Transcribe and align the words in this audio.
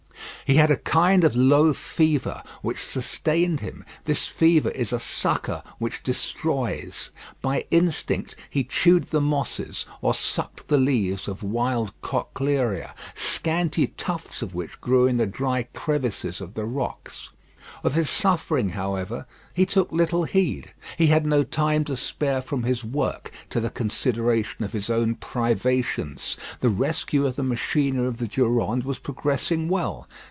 He 0.45 0.57
had 0.57 0.71
a 0.71 0.75
kind 0.75 1.23
of 1.23 1.33
low 1.37 1.71
fever, 1.71 2.43
which 2.61 2.83
sustained 2.83 3.61
him; 3.61 3.85
this 4.03 4.27
fever 4.27 4.67
is 4.71 4.91
a 4.91 4.99
succour 4.99 5.63
which 5.77 6.03
destroys. 6.03 7.09
By 7.41 7.63
instinct 7.71 8.35
he 8.49 8.65
chewed 8.65 9.05
the 9.11 9.21
mosses, 9.21 9.85
or 10.01 10.13
sucked 10.13 10.67
the 10.67 10.75
leaves 10.77 11.29
of 11.29 11.41
wild 11.41 11.93
cochlearia, 12.01 12.93
scanty 13.15 13.87
tufts 13.95 14.41
of 14.41 14.53
which 14.53 14.81
grew 14.81 15.07
in 15.07 15.15
the 15.15 15.25
dry 15.25 15.67
crevices 15.73 16.41
of 16.41 16.55
the 16.55 16.65
rocks. 16.65 17.29
Of 17.81 17.93
his 17.95 18.09
suffering, 18.09 18.69
however, 18.69 19.27
he 19.53 19.65
took 19.65 19.89
little 19.93 20.25
heed. 20.25 20.73
He 20.97 21.07
had 21.07 21.25
no 21.25 21.45
time 21.45 21.85
to 21.85 21.95
spare 21.95 22.41
from 22.41 22.63
his 22.63 22.83
work 22.83 23.31
to 23.51 23.61
the 23.61 23.69
consideration 23.69 24.65
of 24.65 24.73
his 24.73 24.89
own 24.89 25.15
privations. 25.15 26.35
The 26.59 26.67
rescue 26.67 27.25
of 27.25 27.37
the 27.37 27.41
machinery 27.43 28.05
of 28.07 28.17
the 28.17 28.27
Durande 28.27 28.83
was 28.85 28.99
progressing 28.99 29.69
well. 29.69 30.09